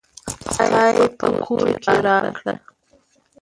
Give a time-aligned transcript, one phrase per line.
[0.53, 2.53] خداى په کور کې راکړه